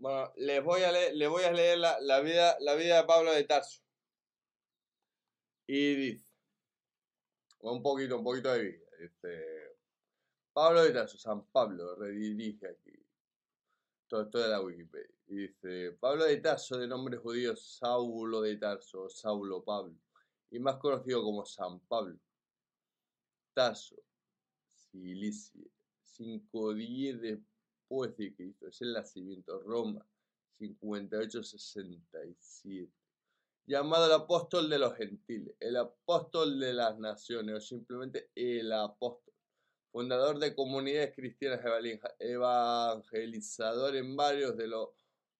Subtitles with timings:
[0.00, 3.04] Bueno, les voy a leer, les voy a leer la, la vida, la vida de
[3.06, 3.82] Pablo de Tarso.
[5.66, 6.32] Y dice,
[7.60, 8.84] un poquito, un poquito de vida.
[8.98, 9.76] Dice,
[10.54, 12.98] Pablo de Tarso, San Pablo, redirige aquí.
[14.08, 15.14] Todo esto de la Wikipedia.
[15.26, 19.94] Y dice, Pablo de Tarso, de nombre judío Saulo de Tarso, Saulo Pablo,
[20.50, 22.18] y más conocido como San Pablo.
[23.52, 24.02] Tarso,
[24.72, 25.70] Cilicia,
[26.16, 27.50] 510 después
[27.90, 30.06] es el nacimiento, Roma,
[30.60, 32.88] 58-67
[33.70, 39.32] llamado el apóstol de los gentiles, el apóstol de las naciones o simplemente el apóstol,
[39.92, 41.60] fundador de comunidades cristianas
[42.18, 44.88] evangelizador en varios de los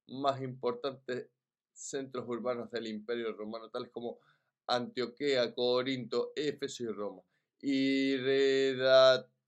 [0.06, 1.26] más importantes
[1.72, 4.20] centros urbanos del imperio romano, tales como
[4.68, 7.22] Antioquía, Corinto, Éfeso y Roma,
[7.60, 8.16] y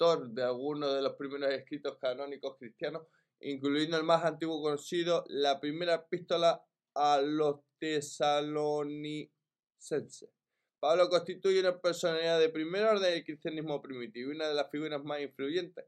[0.02, 3.06] redactor de algunos de los primeros escritos canónicos cristianos,
[3.40, 6.62] incluyendo el más antiguo conocido, la primera epístola
[6.94, 10.28] a los tesalonicenses.
[10.80, 15.02] Pablo constituye una personalidad de primer orden del cristianismo primitivo y una de las figuras
[15.04, 15.84] más influyentes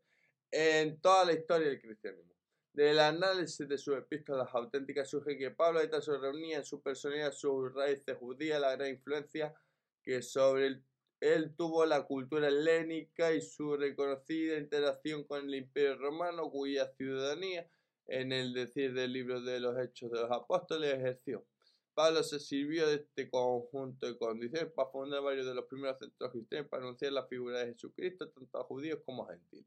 [0.50, 2.33] en toda la historia del cristianismo.
[2.72, 7.33] Del análisis de sus epístolas auténticas surge que Pablo de Tarso reunía en su personalidad
[7.33, 9.55] sus raíces judías, la gran influencia
[10.03, 10.83] que sobre
[11.20, 17.68] él tuvo la cultura helénica y su reconocida interacción con el imperio romano, cuya ciudadanía
[18.06, 21.46] en el decir del libro de los Hechos de los Apóstoles ejerció.
[21.94, 26.32] Pablo se sirvió de este conjunto de condiciones para fundar varios de los primeros centros
[26.32, 29.66] cristianos para anunciar la figura de Jesucristo tanto a judíos como a gentiles,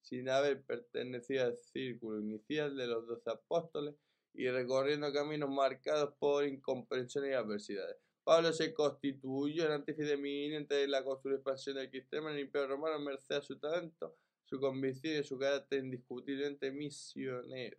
[0.00, 3.94] sin haber pertenecido al círculo inicial de los doce apóstoles
[4.32, 7.98] y recorriendo caminos marcados por incomprensión y adversidades.
[8.26, 12.40] Pablo se constituyó en artífice eminente de la construcción y expansión del cristianismo en el
[12.42, 17.78] Imperio Romano merced a su talento su convicción y su carácter indiscutiblemente misionero.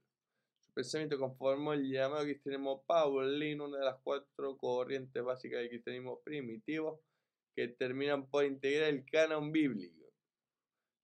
[0.61, 6.21] Su pensamiento conformó el llamado cristianismo paulino, una de las cuatro corrientes básicas del cristianismo
[6.21, 7.01] primitivo
[7.53, 10.05] que terminan por integrar el canon bíblico.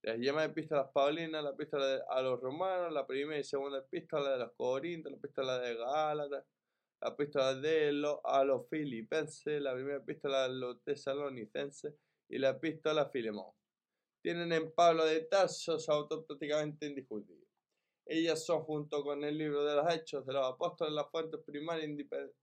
[0.03, 4.37] Las llamadas epístolas paulinas, la epístola a los romanos, la primera y segunda epístola de
[4.37, 6.45] los corintios, la epístola de Gálatas,
[7.03, 11.93] la epístola de los, a los filipenses, la primera epístola a los tesalonicenses
[12.29, 13.51] y la epístola a Filemón
[14.21, 17.45] tienen en Pablo de Tarso su autor prácticamente indiscutible.
[18.05, 21.89] Ellas son, junto con el libro de los Hechos de los Apóstoles, las fuentes primarias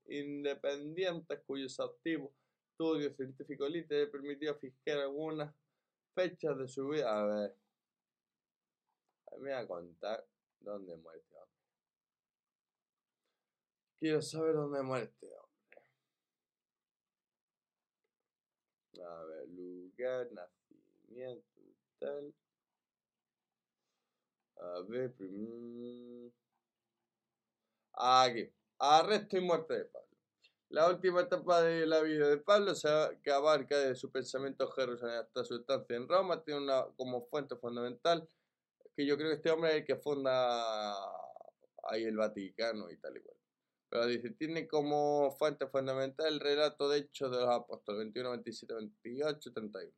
[0.05, 2.31] independientes cuyos activos
[2.71, 5.53] estudios científicos literarios permitió fijar algunas
[6.15, 7.19] fechas de su vida.
[7.19, 7.55] A ver,
[9.33, 10.25] me voy a contar
[10.59, 11.21] dónde muere.
[14.01, 15.85] Quiero saber dónde muere este hombre.
[19.05, 21.45] A ver, lugar, nacimiento.
[24.57, 26.33] A ver, primero.
[27.93, 28.51] Aquí.
[28.79, 30.17] Arresto y muerte de Pablo.
[30.69, 32.73] La última etapa de la vida de Pablo,
[33.21, 37.55] que abarca de su pensamiento Jerusalén hasta su estancia en Roma, tiene una como fuente
[37.55, 38.27] fundamental,
[38.95, 40.95] que yo creo que este hombre es el que funda
[41.83, 43.40] ahí el Vaticano y tal y cual.
[43.91, 48.73] Pero dice, tiene como fuente fundamental el relato de Hechos de los Apóstoles 21, 27,
[49.03, 49.93] 28, 31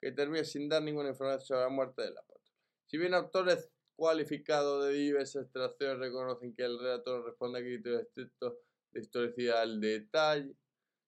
[0.00, 2.52] que termina sin dar ninguna información sobre la muerte del apóstol.
[2.86, 8.54] Si bien autores cualificados de diversas extracciones reconocen que el relato responde a criterios estrictos
[8.92, 10.56] de historicidad al detalle,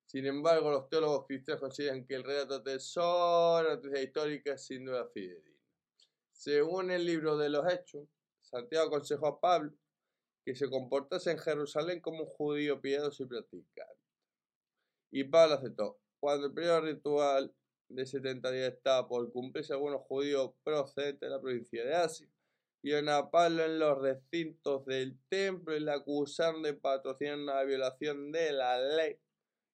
[0.07, 5.61] sin embargo, los teólogos cristianos consideran que el relato tesoro noticias históricas sin duda fidedigna.
[6.33, 8.09] Según el libro de los Hechos,
[8.41, 9.73] Santiago aconsejó a Pablo
[10.47, 14.01] que se comportase en Jerusalén como un judío piadoso y practicante.
[15.11, 15.99] Y Pablo aceptó.
[16.21, 17.53] Cuando el periodo ritual
[17.89, 22.29] de 70 días estaba por cumplirse algunos judíos procedentes de la provincia de Asia.
[22.81, 28.31] y a Pablo en los recintos del templo y le acusaron de patrocinar una violación
[28.31, 29.19] de la ley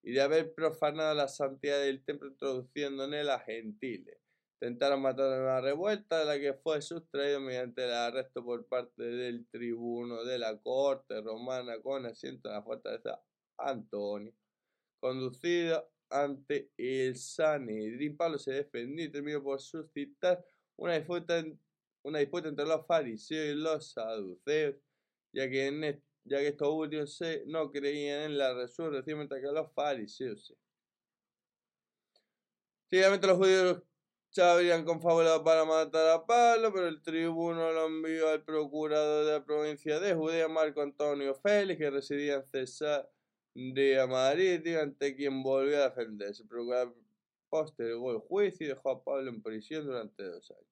[0.02, 4.16] y de haber profanado la santidad del templo introduciendo en él a gentiles.
[4.62, 9.02] Intentaron matar en una revuelta de la que fue sustraído mediante el arresto por parte
[9.02, 13.20] del tribuno de la corte romana con asiento en la fortaleza
[13.58, 14.32] Antonio,
[15.00, 18.16] conducido ante el Sanedrín.
[18.16, 21.40] Pablo se defendió y terminó por suscitar una disputa,
[22.48, 24.76] entre los fariseos y los saduceos,
[25.32, 29.72] ya que, en ya que estos últimos no creían en la resurrección, mientras que los
[29.72, 30.54] fariseos sí.
[32.88, 33.82] Seguidamente los judíos
[34.32, 39.32] se habrían confabulado para matar a Pablo, pero el tribuno lo envió al procurador de
[39.32, 43.10] la provincia de Judea, Marco Antonio Félix, que residía en Cesar
[43.54, 46.44] de Marítima ante quien volvió a defenderse.
[46.48, 46.96] Pero
[47.50, 50.66] postergó el juicio y dejó a Pablo en prisión durante dos años.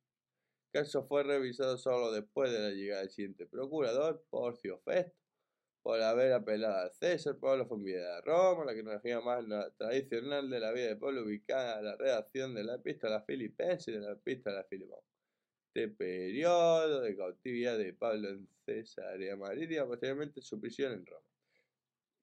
[0.73, 5.19] El caso fue revisado solo después de la llegada del siguiente procurador, Porcio Festo,
[5.83, 9.45] por haber apelado al César, Pablo fue enviado a Roma, la cronología más
[9.79, 13.95] tradicional de la vida de Pablo ubicada en la redacción de la epístola filipense y
[13.95, 15.01] de la epístola Filimón.
[15.73, 21.27] Este periodo de cautividad de Pablo en Cesarea Marítima, posteriormente su prisión en Roma.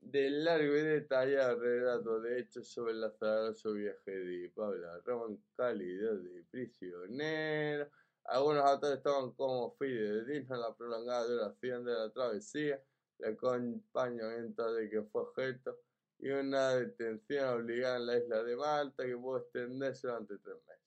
[0.01, 5.25] Del largo y detallado relato de hechos sobre el azaroso viaje de Pablo a Roma
[5.29, 7.89] en calidad de prisionero.
[8.25, 12.79] Algunos autores toman como fidedigno la prolongada duración de la travesía
[13.19, 15.77] el acompañamiento de que fue objeto
[16.19, 20.83] y una detención obligada en la isla de Malta que pudo extenderse durante tres meses.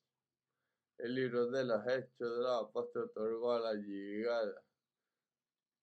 [0.99, 4.62] El libro de los Hechos de los Apóstoles otorgó a la llegada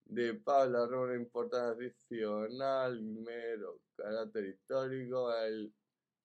[0.04, 5.72] de Pablo a Roma una importancia adicional, mero carácter histórico, el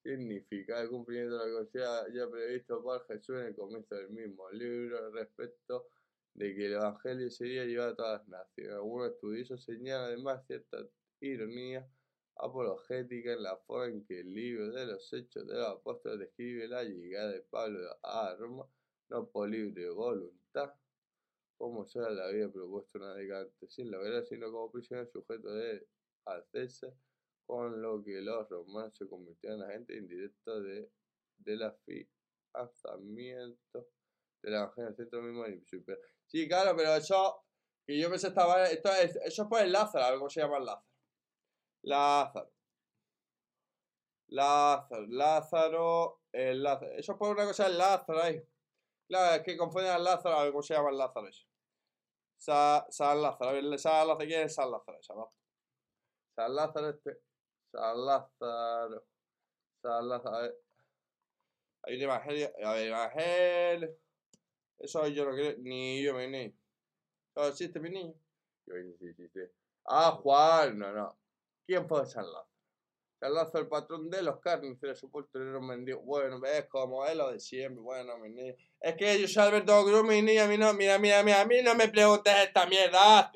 [0.03, 4.49] significado del cumplimiento de la cosa ya previsto por Jesús en el comienzo del mismo
[4.51, 5.87] libro respecto
[6.33, 8.73] de que el Evangelio sería llevado a todas las naciones.
[8.73, 10.77] Algunos estudiosos señalan además cierta
[11.19, 11.87] ironía
[12.35, 16.67] apologética en la forma en que el libro de los Hechos de los Apóstoles describe
[16.67, 18.67] la llegada de Pablo a Roma,
[19.09, 20.73] no por libre voluntad,
[21.57, 25.87] como se la había propuesto una década sin lograr, sino como prisionero sujeto de
[26.25, 26.45] al
[27.45, 30.89] con lo que los romanos se convirtieron en agentes indirectos de,
[31.37, 31.77] de la
[32.53, 33.87] afianzamiento
[34.43, 35.99] Evangelio en el centro mismo de super.
[36.27, 37.45] Sí, claro, pero eso.
[37.87, 38.65] Y yo pensé estaba.
[38.65, 40.87] Esto es, eso es por el Lázaro, ¿cómo se llama el Lázaro?
[41.83, 42.51] Lázaro.
[44.27, 46.91] Lázaro, Lázaro, el Lázaro.
[46.93, 48.41] Eso es por una cosa el Lázaro ahí.
[49.07, 51.45] Claro, es que confunden al Lázaro, a ver cómo se llama el Lázaro eso.
[52.37, 55.33] San, Lázaro, a ver, San Lázaro, ¿quién es San Lázaro?
[56.35, 57.21] San Lázaro este.
[57.71, 59.05] San Lázaro.
[59.81, 60.55] San Lázaro, a ver.
[61.83, 64.02] Hay un evangelio, a ver, evangelio.
[64.79, 66.53] Eso yo no creo, ni yo me ni.
[67.35, 68.13] ¿No existe mi niño?
[68.65, 69.51] Yo sí existe.
[69.85, 71.17] Ah, Juan, no, no.
[71.65, 72.47] ¿Quién fue San Lázaro?
[73.19, 75.09] San Lázaro, el patrón de los carniceros, su
[75.61, 76.01] mendigo.
[76.01, 78.53] Bueno, ves como es lo de siempre, bueno, mi niño.
[78.79, 81.45] Es que yo soy Alberto Cruz, mi niño, a mí no, mira, mira, mira, a
[81.45, 83.31] mí no me preguntes esta mierda.